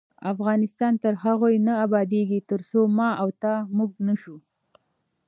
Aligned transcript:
افغانستان 0.33 0.93
تر 1.03 1.13
هغو 1.23 1.47
نه 1.67 1.73
ابادیږي، 1.85 2.39
ترڅو 2.49 2.81
ما 2.97 3.09
او 3.21 3.27
تا 3.41 3.53
"موږ" 3.77 3.91
نشو. 4.07 4.35